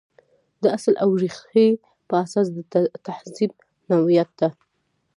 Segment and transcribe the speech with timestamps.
[0.61, 1.67] د اصل او ریښې
[2.07, 2.57] په اساس د
[3.05, 3.51] تهذیب
[3.89, 4.47] نوعیت ته.